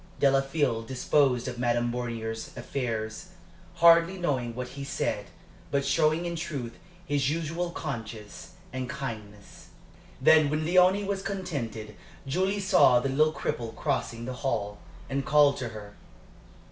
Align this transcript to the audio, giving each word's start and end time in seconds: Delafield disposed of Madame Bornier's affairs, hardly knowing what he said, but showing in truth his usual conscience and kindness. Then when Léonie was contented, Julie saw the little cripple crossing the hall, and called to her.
Delafield 0.19 0.87
disposed 0.87 1.47
of 1.47 1.59
Madame 1.59 1.91
Bornier's 1.91 2.57
affairs, 2.57 3.27
hardly 3.75 4.17
knowing 4.17 4.55
what 4.55 4.69
he 4.69 4.83
said, 4.83 5.25
but 5.69 5.85
showing 5.85 6.25
in 6.25 6.35
truth 6.35 6.79
his 7.05 7.29
usual 7.29 7.69
conscience 7.69 8.53
and 8.73 8.89
kindness. 8.89 9.67
Then 10.19 10.49
when 10.49 10.65
Léonie 10.65 11.05
was 11.05 11.21
contented, 11.21 11.95
Julie 12.25 12.59
saw 12.59 12.99
the 12.99 13.09
little 13.09 13.31
cripple 13.31 13.75
crossing 13.75 14.25
the 14.25 14.33
hall, 14.41 14.79
and 15.07 15.23
called 15.23 15.57
to 15.57 15.69
her. 15.69 15.93